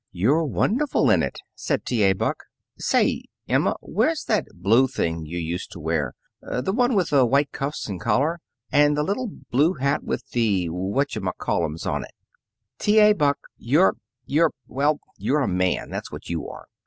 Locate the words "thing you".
4.87-5.37